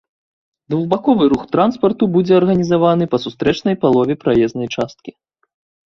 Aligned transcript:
Двухбаковы 0.73 1.27
рух 1.33 1.43
транспарту 1.57 2.09
будзе 2.17 2.33
арганізаваны 2.41 3.05
па 3.15 3.23
сустрэчнай 3.29 3.75
палове 3.87 4.13
праезнай 4.27 4.67
часткі. 4.77 5.11